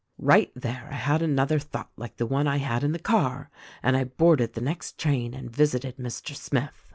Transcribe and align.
"Right 0.17 0.51
there 0.55 0.87
I 0.89 0.95
had 0.95 1.21
another 1.21 1.59
thought 1.59 1.91
like 1.95 2.17
the 2.17 2.25
one 2.25 2.47
I 2.47 2.57
had 2.57 2.83
in 2.83 2.91
the 2.91 2.97
car, 2.97 3.51
and 3.83 3.95
I 3.95 4.05
boarded 4.05 4.53
the 4.53 4.59
next 4.61 4.97
train 4.97 5.35
and 5.35 5.55
visited 5.55 5.97
Mr. 5.97 6.35
Smith. 6.35 6.87